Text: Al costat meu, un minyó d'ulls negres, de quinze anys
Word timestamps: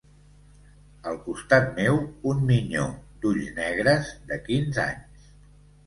Al 1.11 1.19
costat 1.25 1.69
meu, 1.77 2.01
un 2.33 2.43
minyó 2.49 2.89
d'ulls 3.21 3.55
negres, 3.61 4.13
de 4.33 4.43
quinze 4.51 4.87
anys 4.93 5.33